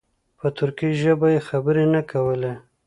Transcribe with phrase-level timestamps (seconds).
[0.39, 2.53] په ترکي ژبه یې خبرې نه کولې.